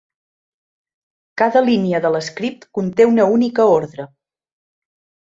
Cada 1.41 1.63
línia 1.69 2.01
de 2.07 2.11
l'script 2.15 2.67
conté 2.81 3.09
una 3.13 3.31
única 3.39 3.71
ordre. 3.79 4.11